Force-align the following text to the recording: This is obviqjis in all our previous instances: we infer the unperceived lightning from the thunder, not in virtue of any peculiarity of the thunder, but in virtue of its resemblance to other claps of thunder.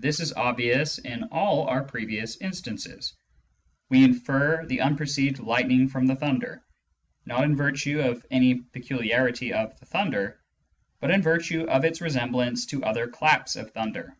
This 0.00 0.18
is 0.18 0.32
obviqjis 0.34 0.98
in 1.04 1.22
all 1.30 1.68
our 1.68 1.84
previous 1.84 2.36
instances: 2.38 3.14
we 3.88 4.02
infer 4.02 4.66
the 4.66 4.80
unperceived 4.80 5.38
lightning 5.38 5.86
from 5.86 6.08
the 6.08 6.16
thunder, 6.16 6.64
not 7.24 7.44
in 7.44 7.54
virtue 7.54 8.00
of 8.00 8.26
any 8.32 8.56
peculiarity 8.56 9.52
of 9.52 9.78
the 9.78 9.86
thunder, 9.86 10.40
but 10.98 11.12
in 11.12 11.22
virtue 11.22 11.68
of 11.68 11.84
its 11.84 12.00
resemblance 12.00 12.66
to 12.66 12.82
other 12.84 13.06
claps 13.06 13.54
of 13.54 13.70
thunder. 13.70 14.16